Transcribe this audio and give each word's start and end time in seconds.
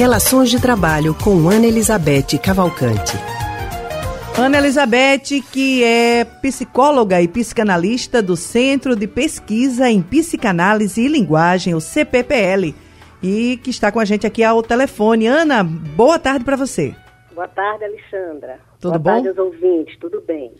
Relações 0.00 0.48
de 0.48 0.58
Trabalho 0.58 1.14
com 1.14 1.46
Ana 1.50 1.66
Elizabeth 1.66 2.38
Cavalcante. 2.42 3.18
Ana 4.34 4.56
Elizabeth, 4.56 5.42
que 5.52 5.84
é 5.84 6.24
psicóloga 6.24 7.20
e 7.20 7.28
psicanalista 7.28 8.22
do 8.22 8.34
Centro 8.34 8.96
de 8.96 9.06
Pesquisa 9.06 9.90
em 9.90 10.00
Psicanálise 10.00 11.02
e 11.02 11.06
Linguagem, 11.06 11.74
o 11.74 11.82
CPPL, 11.82 12.74
e 13.22 13.58
que 13.58 13.68
está 13.68 13.92
com 13.92 14.00
a 14.00 14.06
gente 14.06 14.26
aqui 14.26 14.42
ao 14.42 14.62
telefone. 14.62 15.26
Ana, 15.26 15.62
boa 15.62 16.18
tarde 16.18 16.46
para 16.46 16.56
você. 16.56 16.94
Boa 17.34 17.48
tarde, 17.48 17.84
Alexandra. 17.84 18.58
Tudo 18.80 18.92
boa 18.92 18.98
bom? 18.98 19.02
Boa 19.02 19.14
tarde 19.16 19.28
aos 19.28 19.38
ouvintes, 19.38 19.98
tudo 19.98 20.22
bem. 20.26 20.50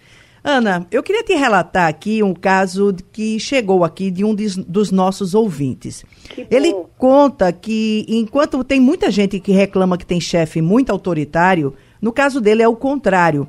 Ana, 0.43 0.87
eu 0.91 1.03
queria 1.03 1.23
te 1.23 1.35
relatar 1.35 1.87
aqui 1.87 2.23
um 2.23 2.33
caso 2.33 2.95
que 3.13 3.39
chegou 3.39 3.85
aqui 3.85 4.11
de 4.11 4.25
um 4.25 4.35
dos 4.35 4.91
nossos 4.91 5.35
ouvintes. 5.35 6.05
Ele 6.51 6.75
conta 6.97 7.53
que 7.53 8.07
enquanto 8.09 8.65
tem 8.65 8.81
muita 8.81 9.11
gente 9.11 9.39
que 9.39 9.53
reclama 9.53 9.99
que 9.99 10.07
tem 10.07 10.21
chefe 10.21 10.63
muito 10.63 10.91
autoritário, 10.91 11.75
no 12.01 12.11
caso 12.11 12.41
dele 12.41 12.63
é 12.63 12.69
o 12.69 12.77
contrário. 12.77 13.47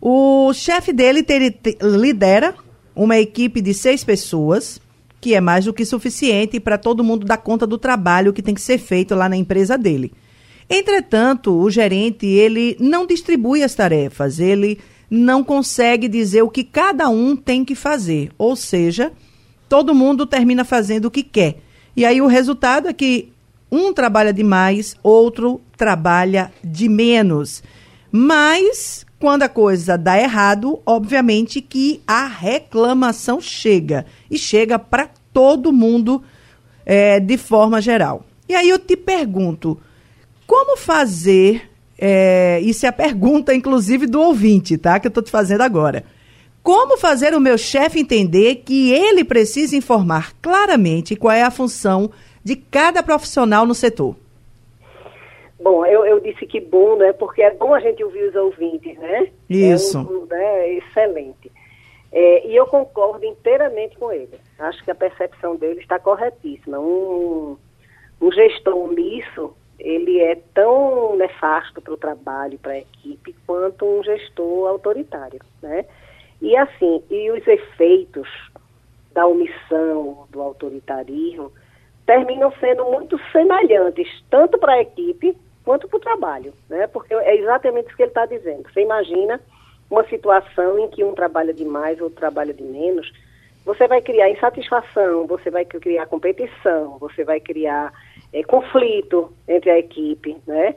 O 0.00 0.52
chefe 0.54 0.92
dele 0.92 1.22
ter, 1.22 1.52
ter, 1.52 1.76
lidera 1.82 2.54
uma 2.94 3.18
equipe 3.18 3.60
de 3.60 3.74
seis 3.74 4.02
pessoas, 4.02 4.80
que 5.20 5.34
é 5.34 5.40
mais 5.40 5.66
do 5.66 5.74
que 5.74 5.84
suficiente 5.84 6.58
para 6.58 6.78
todo 6.78 7.04
mundo 7.04 7.26
dar 7.26 7.38
conta 7.38 7.66
do 7.66 7.76
trabalho 7.76 8.32
que 8.32 8.42
tem 8.42 8.54
que 8.54 8.60
ser 8.60 8.78
feito 8.78 9.14
lá 9.14 9.28
na 9.28 9.36
empresa 9.36 9.76
dele. 9.76 10.12
Entretanto, 10.68 11.52
o 11.54 11.70
gerente 11.70 12.26
ele 12.26 12.76
não 12.80 13.06
distribui 13.06 13.62
as 13.62 13.74
tarefas, 13.74 14.40
ele 14.40 14.78
não 15.10 15.44
consegue 15.44 16.08
dizer 16.08 16.42
o 16.42 16.50
que 16.50 16.64
cada 16.64 17.08
um 17.08 17.36
tem 17.36 17.64
que 17.64 17.74
fazer. 17.74 18.30
Ou 18.36 18.56
seja, 18.56 19.12
todo 19.68 19.94
mundo 19.94 20.26
termina 20.26 20.64
fazendo 20.64 21.06
o 21.06 21.10
que 21.10 21.22
quer. 21.22 21.58
E 21.96 22.04
aí 22.04 22.20
o 22.20 22.26
resultado 22.26 22.88
é 22.88 22.92
que 22.92 23.32
um 23.70 23.92
trabalha 23.92 24.32
demais, 24.32 24.94
outro 25.02 25.60
trabalha 25.76 26.52
de 26.62 26.88
menos. 26.88 27.62
Mas 28.10 29.04
quando 29.18 29.42
a 29.42 29.48
coisa 29.48 29.96
dá 29.96 30.18
errado, 30.18 30.80
obviamente 30.84 31.60
que 31.60 32.02
a 32.06 32.26
reclamação 32.26 33.40
chega 33.40 34.06
e 34.30 34.38
chega 34.38 34.78
para 34.78 35.10
todo 35.32 35.72
mundo 35.72 36.22
é, 36.84 37.18
de 37.18 37.36
forma 37.36 37.80
geral. 37.80 38.24
E 38.48 38.54
aí 38.54 38.68
eu 38.68 38.78
te 38.78 38.96
pergunto, 38.96 39.78
como 40.46 40.76
fazer 40.76 41.68
é, 41.98 42.60
isso 42.60 42.84
é 42.84 42.88
a 42.88 42.92
pergunta, 42.92 43.54
inclusive, 43.54 44.06
do 44.06 44.20
ouvinte, 44.20 44.76
tá? 44.76 45.00
Que 45.00 45.06
eu 45.06 45.10
estou 45.10 45.22
te 45.22 45.30
fazendo 45.30 45.62
agora. 45.62 46.04
Como 46.62 46.98
fazer 46.98 47.32
o 47.32 47.40
meu 47.40 47.56
chefe 47.56 48.00
entender 48.00 48.56
que 48.56 48.92
ele 48.92 49.24
precisa 49.24 49.76
informar 49.76 50.32
claramente 50.42 51.14
qual 51.14 51.32
é 51.32 51.42
a 51.42 51.50
função 51.50 52.10
de 52.44 52.56
cada 52.56 53.02
profissional 53.02 53.64
no 53.64 53.74
setor? 53.74 54.16
Bom, 55.60 55.86
eu, 55.86 56.04
eu 56.04 56.20
disse 56.20 56.46
que 56.46 56.60
bom, 56.60 56.96
né? 56.96 57.12
Porque 57.12 57.42
é 57.42 57.54
bom 57.54 57.72
a 57.72 57.80
gente 57.80 58.02
ouvir 58.04 58.28
os 58.28 58.34
ouvintes, 58.34 58.98
né? 58.98 59.28
Isso. 59.48 59.98
É 59.98 60.00
um, 60.00 60.26
né, 60.26 60.72
excelente. 60.74 61.50
É, 62.12 62.46
e 62.46 62.56
eu 62.56 62.66
concordo 62.66 63.24
inteiramente 63.24 63.96
com 63.96 64.12
ele. 64.12 64.38
Acho 64.58 64.84
que 64.84 64.90
a 64.90 64.94
percepção 64.94 65.56
dele 65.56 65.80
está 65.80 65.98
corretíssima. 65.98 66.78
Um, 66.78 67.56
um 68.20 68.32
gestor 68.32 68.76
omisso 68.76 69.54
ele 69.78 70.20
é 70.20 70.36
tão 70.54 71.16
nefasto 71.16 71.80
para 71.80 71.92
o 71.92 71.96
trabalho, 71.96 72.58
para 72.58 72.72
a 72.72 72.78
equipe, 72.78 73.34
quanto 73.46 73.84
um 73.84 74.02
gestor 74.02 74.68
autoritário, 74.68 75.40
né? 75.62 75.84
E 76.40 76.56
assim, 76.56 77.02
e 77.10 77.30
os 77.30 77.46
efeitos 77.46 78.28
da 79.12 79.26
omissão, 79.26 80.26
do 80.30 80.42
autoritarismo, 80.42 81.52
terminam 82.04 82.52
sendo 82.60 82.84
muito 82.84 83.18
semelhantes, 83.32 84.08
tanto 84.30 84.58
para 84.58 84.74
a 84.74 84.82
equipe 84.82 85.36
quanto 85.64 85.88
para 85.88 85.96
o 85.96 86.00
trabalho, 86.00 86.52
né? 86.68 86.86
Porque 86.86 87.14
é 87.14 87.36
exatamente 87.36 87.88
isso 87.88 87.96
que 87.96 88.02
ele 88.02 88.10
está 88.10 88.26
dizendo. 88.26 88.68
Você 88.70 88.82
imagina 88.82 89.40
uma 89.90 90.04
situação 90.08 90.78
em 90.78 90.88
que 90.88 91.02
um 91.02 91.14
trabalha 91.14 91.52
demais, 91.52 92.00
outro 92.00 92.18
trabalha 92.18 92.52
de 92.52 92.62
menos, 92.62 93.12
você 93.64 93.88
vai 93.88 94.00
criar 94.00 94.30
insatisfação, 94.30 95.26
você 95.26 95.50
vai 95.50 95.64
criar 95.64 96.06
competição, 96.06 96.98
você 96.98 97.24
vai 97.24 97.40
criar 97.40 97.92
é, 98.32 98.42
conflito 98.42 99.32
entre 99.48 99.70
a 99.70 99.78
equipe, 99.78 100.36
né? 100.46 100.74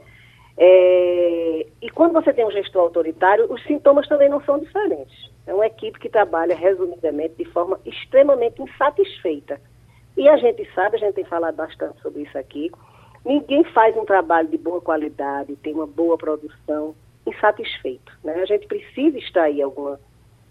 É, 0.61 1.65
e 1.81 1.89
quando 1.89 2.13
você 2.13 2.33
tem 2.33 2.45
um 2.45 2.51
gestor 2.51 2.81
autoritário, 2.81 3.51
os 3.51 3.63
sintomas 3.63 4.07
também 4.07 4.27
não 4.27 4.41
são 4.41 4.59
diferentes. 4.59 5.31
É 5.47 5.53
uma 5.53 5.65
equipe 5.65 5.97
que 5.97 6.09
trabalha, 6.09 6.53
resumidamente, 6.53 7.35
de 7.37 7.45
forma 7.45 7.79
extremamente 7.85 8.61
insatisfeita. 8.61 9.59
E 10.17 10.27
a 10.27 10.35
gente 10.35 10.69
sabe, 10.75 10.97
a 10.97 10.99
gente 10.99 11.15
tem 11.15 11.23
falado 11.23 11.55
bastante 11.55 12.01
sobre 12.01 12.23
isso 12.23 12.37
aqui, 12.37 12.69
ninguém 13.25 13.63
faz 13.63 13.95
um 13.95 14.03
trabalho 14.03 14.49
de 14.49 14.57
boa 14.57 14.81
qualidade, 14.81 15.55
tem 15.57 15.73
uma 15.73 15.87
boa 15.87 16.17
produção 16.17 16.93
insatisfeito. 17.25 18.11
Né? 18.21 18.33
A 18.33 18.45
gente 18.45 18.67
precisa 18.67 19.17
extrair 19.17 19.61
alguma 19.61 19.97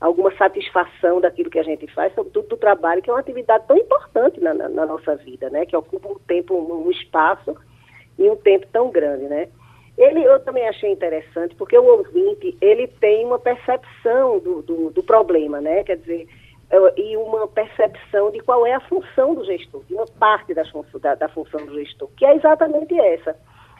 alguma 0.00 0.34
satisfação 0.36 1.20
daquilo 1.20 1.50
que 1.50 1.58
a 1.58 1.62
gente 1.62 1.86
faz, 1.92 2.14
sobretudo 2.14 2.48
do 2.48 2.56
trabalho, 2.56 3.02
que 3.02 3.10
é 3.10 3.12
uma 3.12 3.20
atividade 3.20 3.66
tão 3.66 3.76
importante 3.76 4.40
na, 4.40 4.54
na, 4.54 4.68
na 4.68 4.86
nossa 4.86 5.16
vida, 5.16 5.50
né? 5.50 5.66
Que 5.66 5.76
ocupa 5.76 6.08
um 6.08 6.18
tempo, 6.26 6.54
um, 6.54 6.86
um, 6.86 6.90
espaço 6.90 7.56
e 8.18 8.28
um 8.30 8.36
tempo 8.36 8.66
tão 8.72 8.90
grande, 8.90 9.24
né? 9.24 9.48
Ele, 9.96 10.22
eu 10.22 10.38
também 10.40 10.68
achei 10.68 10.92
interessante, 10.92 11.56
porque 11.56 11.76
o 11.76 11.84
ouvinte, 11.84 12.56
ele 12.60 12.86
tem 12.86 13.26
uma 13.26 13.38
percepção 13.38 14.38
do, 14.38 14.62
do, 14.62 14.90
do 14.90 15.02
problema, 15.02 15.60
né? 15.60 15.82
Quer 15.82 15.96
dizer, 15.96 16.28
e 16.96 17.16
uma 17.16 17.48
percepção 17.48 18.30
de 18.30 18.40
qual 18.40 18.66
é 18.66 18.74
a 18.74 18.80
função 18.80 19.34
do 19.34 19.44
gestor, 19.44 19.82
de 19.84 19.94
uma 19.94 20.06
parte 20.06 20.54
da, 20.54 20.62
da, 21.00 21.14
da 21.16 21.28
função 21.28 21.64
do 21.64 21.74
gestor, 21.74 22.08
que 22.16 22.24
é 22.24 22.36
exatamente 22.36 22.94
essa. 22.98 23.34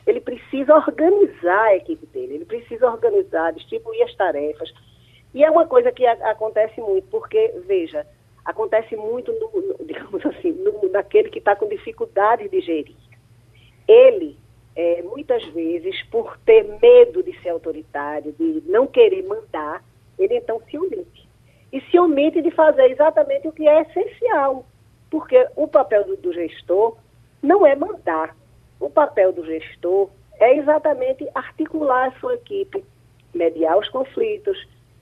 Ele 0.06 0.20
precisa 0.20 0.74
organizar 0.74 1.64
a 1.64 1.76
equipe 1.76 2.06
dele, 2.06 2.36
ele 2.36 2.44
precisa 2.46 2.90
organizar, 2.90 3.52
distribuir 3.52 4.02
as 4.04 4.14
tarefas, 4.16 4.72
e 5.34 5.44
é 5.44 5.50
uma 5.50 5.66
coisa 5.66 5.92
que 5.92 6.06
a, 6.06 6.12
acontece 6.30 6.80
muito, 6.80 7.06
porque, 7.08 7.54
veja, 7.66 8.06
acontece 8.44 8.96
muito, 8.96 9.32
no, 9.32 9.60
no, 9.60 9.84
digamos 9.84 10.24
assim, 10.26 10.52
no, 10.52 10.88
naquele 10.90 11.28
que 11.30 11.38
está 11.38 11.54
com 11.54 11.68
dificuldade 11.68 12.48
de 12.48 12.60
gerir. 12.60 12.96
Ele, 13.86 14.36
é, 14.74 15.02
muitas 15.02 15.44
vezes, 15.48 16.02
por 16.04 16.38
ter 16.38 16.64
medo 16.80 17.22
de 17.22 17.38
ser 17.40 17.50
autoritário, 17.50 18.32
de 18.32 18.62
não 18.66 18.86
querer 18.86 19.22
mandar, 19.24 19.84
ele 20.18 20.36
então 20.36 20.60
se 20.68 20.78
omite. 20.78 21.28
E 21.72 21.80
se 21.82 21.98
omite 21.98 22.40
de 22.40 22.50
fazer 22.50 22.90
exatamente 22.90 23.46
o 23.46 23.52
que 23.52 23.68
é 23.68 23.82
essencial, 23.82 24.64
porque 25.10 25.46
o 25.54 25.68
papel 25.68 26.04
do, 26.04 26.16
do 26.16 26.32
gestor 26.32 26.96
não 27.42 27.66
é 27.66 27.76
mandar. 27.76 28.34
O 28.80 28.88
papel 28.88 29.32
do 29.32 29.44
gestor 29.44 30.08
é 30.40 30.56
exatamente 30.56 31.28
articular 31.34 32.08
a 32.08 32.20
sua 32.20 32.34
equipe, 32.34 32.84
mediar 33.34 33.76
os 33.76 33.88
conflitos, 33.88 34.56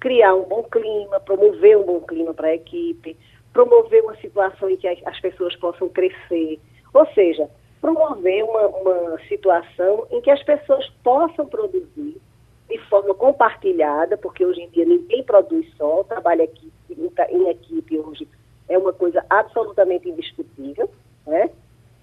criar 0.06 0.36
um 0.36 0.44
bom 0.44 0.62
clima, 0.62 1.18
promover 1.18 1.76
um 1.78 1.82
bom 1.82 2.00
clima 2.00 2.32
para 2.32 2.46
a 2.46 2.54
equipe, 2.54 3.16
promover 3.52 4.04
uma 4.04 4.14
situação 4.18 4.70
em 4.70 4.76
que 4.76 4.86
as 4.86 5.18
pessoas 5.18 5.56
possam 5.56 5.88
crescer, 5.88 6.60
ou 6.94 7.04
seja, 7.06 7.50
promover 7.80 8.44
uma, 8.44 8.68
uma 8.68 9.18
situação 9.26 10.06
em 10.12 10.20
que 10.20 10.30
as 10.30 10.40
pessoas 10.44 10.88
possam 11.02 11.44
produzir 11.46 12.20
de 12.68 12.78
forma 12.88 13.14
compartilhada, 13.14 14.16
porque 14.16 14.46
hoje 14.46 14.60
em 14.60 14.68
dia 14.68 14.84
ninguém 14.84 15.24
produz 15.24 15.66
só, 15.76 16.02
o 16.02 16.04
trabalho 16.04 16.44
aqui 16.44 16.72
em 16.88 17.48
equipe 17.48 17.98
hoje 17.98 18.28
é 18.68 18.78
uma 18.78 18.92
coisa 18.92 19.26
absolutamente 19.28 20.08
indiscutível, 20.08 20.88
né? 21.26 21.50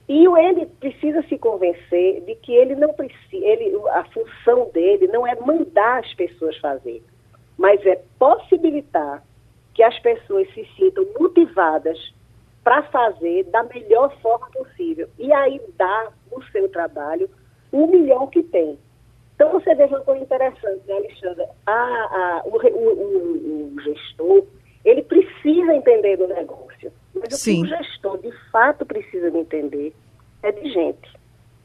E 0.10 0.26
ele 0.26 0.66
precisa 0.66 1.22
se 1.30 1.38
convencer 1.38 2.20
de 2.26 2.36
que 2.36 2.54
ele 2.54 2.76
não 2.76 2.94
precisa, 2.94 3.46
ele, 3.46 3.74
a 3.92 4.04
função 4.04 4.70
dele 4.74 5.08
não 5.08 5.26
é 5.26 5.40
mandar 5.40 6.00
as 6.00 6.14
pessoas 6.16 6.58
fazerem 6.58 7.13
mas 7.58 7.86
é 7.86 8.02
possibilitar 8.18 9.24
que 9.74 9.84
as 9.84 9.98
pessoas 10.00 10.48
se 10.54 10.68
sintam 10.76 11.06
motivadas 11.20 11.98
para 12.64 12.84
fazer 12.84 13.44
da 13.46 13.64
melhor 13.64 14.16
forma 14.22 14.48
possível 14.52 15.10
e 15.18 15.32
aí 15.34 15.62
dar 15.78 16.14
o 16.32 16.42
seu 16.46 16.70
trabalho 16.70 17.30
o 17.72 17.88
melhor 17.88 18.28
que 18.28 18.44
tem. 18.44 18.78
Então 19.36 19.52
você 19.52 19.74
veja 19.74 19.96
uma 19.96 20.06
coisa 20.06 20.24
interessante, 20.24 20.82
né, 20.88 20.94
Alexandra? 20.96 21.50
A, 21.66 21.74
a, 21.74 22.42
o, 22.46 22.56
o, 22.56 23.74
o, 23.74 23.82
gestor, 23.82 24.46
ele 24.86 25.02
precisa 25.02 25.74
entender 25.74 26.18
do 26.18 26.28
negócio. 26.28 26.94
Mas 27.16 27.40
Sim. 27.40 27.64
o 27.64 27.68
que 27.68 27.74
o 27.74 27.78
gestor 27.78 28.18
de 28.20 28.32
fato 28.52 28.86
precisa 28.86 29.32
de 29.32 29.40
entender 29.40 29.94
é 30.44 30.52
de 30.52 30.72
gente, 30.72 31.10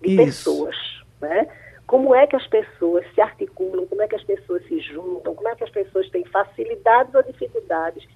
de 0.01 0.15
Isso. 0.15 0.25
pessoas, 0.25 0.77
né? 1.21 1.47
como 1.89 2.15
é 2.15 2.27
que 2.27 2.37
as 2.37 2.47
pessoas 2.47 3.05
se 3.15 3.21
articulam, 3.21 3.87
como 3.87 4.03
é 4.03 4.07
que 4.07 4.15
as 4.15 4.23
pessoas 4.23 4.62
se 4.67 4.75
juntam, 4.88 5.35
como 5.35 5.49
é 5.49 5.55
que 5.55 5.64
as 5.64 5.70
pessoas 5.70 6.08
têm 6.11 6.25
facilidades 6.25 7.14
ou 7.14 7.23
dificuldades 7.23 8.06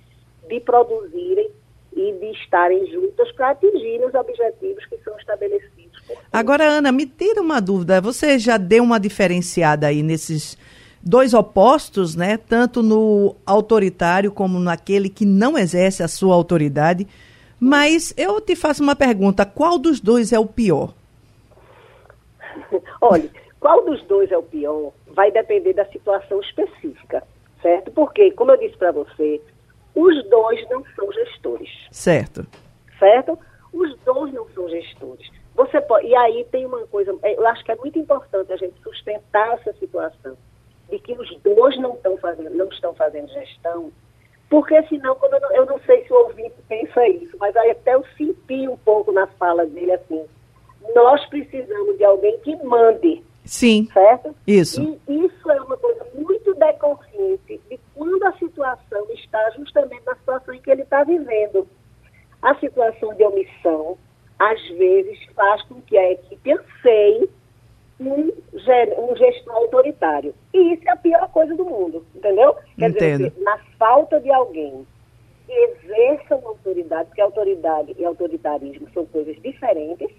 de 0.48 0.60
produzirem 0.60 1.50
e 1.94 2.12
de 2.12 2.30
estarem 2.32 2.86
juntas 2.90 3.30
para 3.32 3.50
atingirem 3.50 4.06
os 4.06 4.14
objetivos 4.14 4.84
que 4.86 4.96
são 5.04 5.16
estabelecidos. 5.19 6.02
Agora, 6.32 6.64
Ana, 6.64 6.90
me 6.90 7.06
tira 7.06 7.40
uma 7.40 7.60
dúvida. 7.60 8.00
Você 8.00 8.38
já 8.38 8.56
deu 8.56 8.82
uma 8.82 8.98
diferenciada 8.98 9.86
aí 9.86 10.02
nesses 10.02 10.56
dois 11.02 11.34
opostos, 11.34 12.16
né? 12.16 12.36
Tanto 12.36 12.82
no 12.82 13.36
autoritário 13.44 14.32
como 14.32 14.58
naquele 14.58 15.08
que 15.08 15.26
não 15.26 15.58
exerce 15.58 16.02
a 16.02 16.08
sua 16.08 16.34
autoridade. 16.34 17.06
Mas 17.60 18.14
eu 18.16 18.40
te 18.40 18.56
faço 18.56 18.82
uma 18.82 18.96
pergunta: 18.96 19.44
qual 19.44 19.78
dos 19.78 20.00
dois 20.00 20.32
é 20.32 20.38
o 20.38 20.46
pior? 20.46 20.94
olha, 23.00 23.30
qual 23.60 23.84
dos 23.84 24.02
dois 24.04 24.30
é 24.32 24.38
o 24.38 24.42
pior 24.42 24.92
vai 25.14 25.31
depender 25.31 25.73
da 25.73 25.85
situação 25.87 26.41
específica, 26.41 27.23
certo? 27.61 27.91
Porque, 27.93 28.31
como 28.32 28.53
eu 28.53 28.56
disse 28.56 28.76
para 28.76 28.93
você, 28.93 29.41
os 29.94 30.25
dois 30.29 30.69
não 30.69 30.85
são 30.94 31.12
gestores. 31.12 31.70
Certo. 31.91 32.47
Certo? 32.99 33.38
Os 33.73 33.97
dois 34.00 34.32
não 34.32 34.49
são 34.50 34.69
gestores. 34.69 35.31
Você 35.55 35.81
pode, 35.81 36.06
e 36.06 36.14
aí 36.14 36.44
tem 36.50 36.64
uma 36.64 36.87
coisa, 36.87 37.14
é, 37.23 37.35
eu 37.37 37.47
acho 37.47 37.64
que 37.64 37.73
é 37.73 37.76
muito 37.76 37.99
importante 37.99 38.53
a 38.53 38.56
gente 38.56 38.75
sustentar 38.82 39.55
essa 39.55 39.73
situação 39.75 40.37
de 40.88 40.99
que 40.99 41.12
os 41.12 41.38
dois 41.41 41.79
não 41.79 41.94
estão 41.94 42.17
fazendo, 42.17 42.55
não 42.55 42.69
estão 42.69 42.94
fazendo 42.94 43.29
gestão, 43.29 43.93
porque 44.53 44.82
senão, 44.82 45.15
quando 45.15 45.32
eu, 45.32 45.41
não, 45.41 45.53
eu 45.53 45.67
não 45.67 45.81
sei 45.81 46.05
se 46.05 46.12
o 46.12 46.17
ouvinte 46.26 46.55
pensa 46.69 47.08
isso, 47.08 47.35
mas 47.38 47.56
aí 47.56 47.70
até 47.70 47.94
eu 47.94 48.05
senti 48.19 48.69
um 48.69 48.76
pouco 48.76 49.11
na 49.11 49.26
fala 49.26 49.65
dele 49.65 49.93
assim, 49.93 50.26
nós 50.94 51.25
precisamos 51.26 51.97
de 51.97 52.05
alguém 52.05 52.38
que 52.41 52.55
mande. 52.62 53.25
Sim. 53.44 53.89
Certo? 53.93 54.35
Isso. 54.47 54.99
E 55.09 55.27
isso 55.27 55.50
é 55.50 55.61
uma 55.61 55.77
coisa 55.77 56.06
muito 56.15 56.55
decorrente 56.55 57.61
de 57.69 57.81
quando 57.94 58.23
a 58.25 58.33
situação 58.39 59.06
está 59.11 59.50
justamente 59.50 60.05
na 60.06 60.15
situação 60.15 60.55
em 60.55 60.61
que 60.61 60.71
ele 60.71 60.83
está 60.83 61.05
vivendo. 61.05 61.67
A 62.41 62.55
situação 62.56 63.15
de 63.15 63.25
omissão, 63.25 63.97
às 64.39 64.61
vezes, 64.71 65.19
faz 65.35 65.62
com 65.62 65.81
que 65.83 65.97
a 65.97 66.12
equipe 66.12 66.53
anseie 66.53 67.29
um, 68.00 68.33
um 68.99 69.17
gestor 69.17 69.55
autoritário. 69.55 70.35
E 70.53 70.75
isso 70.75 70.83
é 70.89 70.91
a 70.91 70.97
pior 70.97 71.29
coisa 71.31 71.55
do 71.55 71.65
mundo, 71.65 72.05
entendeu? 72.15 72.56
Quer 72.79 72.91
Entendo. 72.91 73.31
dizer, 73.31 73.43
na 73.43 73.59
falta 73.79 74.21
de 74.21 74.31
alguém 74.31 74.87
que 75.47 75.53
exerça 75.53 76.37
uma 76.37 76.50
autoridade, 76.50 77.06
porque 77.06 77.21
autoridade 77.21 77.94
e 77.99 78.05
autoritarismo 78.05 78.89
são 78.93 79.06
coisas 79.06 79.37
diferentes, 79.43 80.11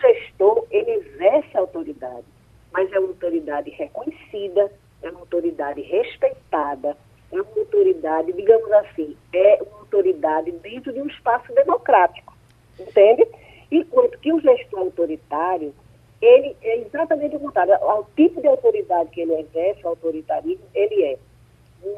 gestor, 0.00 0.66
ele 0.70 0.90
exerce 0.92 1.56
autoridade, 1.56 2.24
mas 2.72 2.90
é 2.92 2.98
uma 2.98 3.08
autoridade 3.08 3.70
reconhecida, 3.70 4.72
é 5.02 5.10
uma 5.10 5.20
autoridade 5.20 5.80
respeitada, 5.82 6.96
é 7.32 7.40
uma 7.40 7.50
autoridade, 7.56 8.32
digamos 8.32 8.70
assim, 8.72 9.16
é 9.32 9.62
uma 9.62 9.80
autoridade 9.80 10.50
dentro 10.52 10.92
de 10.92 11.00
um 11.00 11.06
espaço 11.06 11.52
democrático, 11.54 12.36
entende? 12.78 13.26
Enquanto 13.70 14.18
que 14.18 14.32
o 14.32 14.40
gestor 14.40 14.80
autoritário, 14.80 15.74
ele 16.20 16.56
é 16.62 16.78
exatamente 16.78 17.36
o 17.36 17.40
contrário. 17.40 17.74
Ao 17.74 18.04
tipo 18.16 18.40
de 18.40 18.48
autoridade 18.48 19.10
que 19.10 19.20
ele 19.20 19.34
exerce, 19.34 19.84
o 19.84 19.88
autoritarismo, 19.88 20.64
ele 20.74 21.04
é 21.04 21.18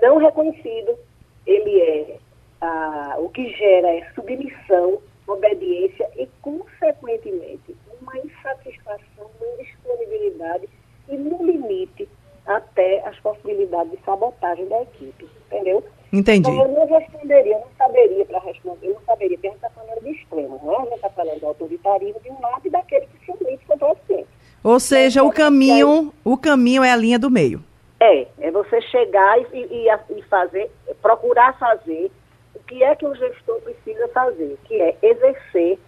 não 0.02 0.18
reconhecido, 0.18 0.98
ele 1.46 1.80
é 1.80 2.18
ah, 2.60 3.16
o 3.18 3.28
que 3.30 3.48
gera 3.50 3.88
é 3.88 4.10
submissão, 4.14 5.00
obediência 5.26 6.08
e, 6.16 6.28
consequentemente, 6.42 7.76
uma 8.00 8.16
insatisfação, 8.18 9.30
uma 9.40 9.54
indisponibilidade 9.54 10.68
e, 11.08 11.16
no 11.16 11.44
limite, 11.44 12.08
até 12.46 13.06
as 13.06 13.18
possibilidades 13.20 13.92
de 13.92 14.04
sabotagem 14.04 14.66
da 14.66 14.82
equipe, 14.82 15.28
entendeu? 15.46 15.84
Entendi. 16.12 16.50
Então, 16.50 16.62
eu 16.62 16.68
não 16.68 16.86
responderia, 16.86 17.54
eu 17.54 17.60
não 17.60 17.68
saberia 17.78 18.24
para 18.24 18.40
responder, 18.40 18.88
eu 18.88 18.94
não 18.94 19.02
saberia, 19.02 19.36
porque 19.36 19.46
a 19.46 19.50
gente 19.50 19.64
está 19.64 19.70
falando 19.70 20.02
de 20.02 20.10
extremo, 20.10 20.60
não 20.62 20.72
é? 20.72 20.76
A 20.76 20.84
gente 20.84 20.94
está 20.94 21.10
falando 21.10 21.40
do 21.40 21.46
autoritarismo 21.46 22.20
de 22.20 22.30
um 22.30 22.40
lado 22.40 22.62
e 22.64 22.70
daquele 22.70 23.06
que 23.06 23.24
se 23.24 23.30
omite 23.30 23.64
contra 23.66 23.92
o. 23.92 23.96
Ou 24.62 24.80
seja, 24.80 25.22
o 25.22 25.32
caminho, 25.32 26.12
o 26.24 26.36
caminho 26.36 26.84
é 26.84 26.90
a 26.90 26.96
linha 26.96 27.18
do 27.18 27.30
meio. 27.30 27.62
É, 27.98 28.26
é 28.40 28.50
você 28.50 28.80
chegar 28.82 29.38
e, 29.38 29.44
e, 29.56 29.88
e 30.18 30.22
fazer, 30.22 30.70
procurar 31.00 31.58
fazer 31.58 32.10
o 32.54 32.58
que 32.64 32.82
é 32.82 32.94
que 32.94 33.06
o 33.06 33.14
gestor 33.14 33.60
precisa 33.60 34.08
fazer, 34.08 34.58
que 34.64 34.80
é 34.80 34.96
exercer 35.02 35.78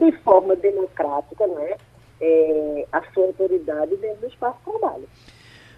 de 0.00 0.12
forma 0.18 0.56
democrática, 0.56 1.46
não 1.46 1.58
é? 1.60 1.76
é 2.20 2.86
a 2.92 3.02
sua 3.12 3.26
autoridade 3.26 3.96
dentro 3.96 4.20
do 4.22 4.26
espaço 4.26 4.58
de 4.64 4.78
trabalho. 4.78 5.08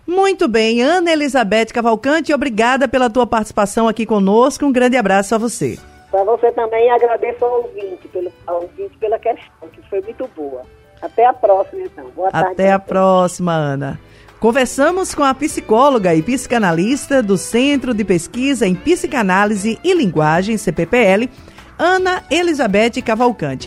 Muito 0.06 0.48
bem, 0.48 0.80
Ana 0.82 1.12
Elizabeth 1.12 1.66
Cavalcante, 1.66 2.32
obrigada 2.32 2.88
pela 2.88 3.10
tua 3.10 3.26
participação 3.26 3.86
aqui 3.86 4.06
conosco. 4.06 4.64
Um 4.64 4.72
grande 4.72 4.96
abraço 4.96 5.34
a 5.34 5.38
você. 5.38 5.78
Para 6.10 6.24
você 6.24 6.50
também 6.52 6.90
agradeço 6.90 7.44
ao 7.44 7.62
ouvinte, 7.62 8.08
pelo, 8.08 8.32
ao 8.46 8.62
ouvinte 8.62 8.96
pela 8.98 9.18
questão, 9.18 9.68
que 9.70 9.82
foi 9.90 10.00
muito 10.00 10.26
boa. 10.34 10.62
Até 11.02 11.26
a 11.26 11.32
próxima, 11.32 11.82
então. 11.82 12.06
Boa 12.10 12.30
tarde. 12.30 12.52
Até 12.52 12.72
a 12.72 12.78
próxima, 12.78 13.52
Ana. 13.52 14.00
Conversamos 14.40 15.16
com 15.16 15.24
a 15.24 15.34
psicóloga 15.34 16.14
e 16.14 16.22
psicanalista 16.22 17.20
do 17.20 17.36
Centro 17.36 17.92
de 17.92 18.04
Pesquisa 18.04 18.66
em 18.66 18.74
Psicanálise 18.74 19.80
e 19.82 19.92
Linguagem, 19.92 20.56
CPPL, 20.56 21.28
Ana 21.76 22.22
Elizabeth 22.30 23.02
Cavalcante. 23.04 23.66